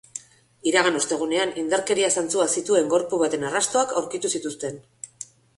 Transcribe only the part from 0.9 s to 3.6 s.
ostegunean, indarkeria zantzuak zituen gorpu baten